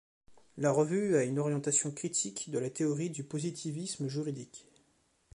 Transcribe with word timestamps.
La 0.57 0.71
Revue 0.71 1.15
a 1.15 1.25
une 1.25 1.37
orientation 1.37 1.91
critique 1.91 2.49
de 2.49 2.57
la 2.57 2.71
théorie 2.71 3.11
du 3.11 3.23
positivisme 3.23 4.07
juridique. 4.07 4.67